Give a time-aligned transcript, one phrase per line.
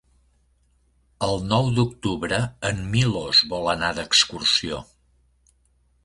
[1.25, 4.81] El nou d'octubre en Milos vol anar d'excursió.